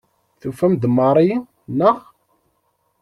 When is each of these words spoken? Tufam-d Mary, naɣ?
Tufam-d 0.39 0.83
Mary, 0.97 1.31
naɣ? 1.77 1.97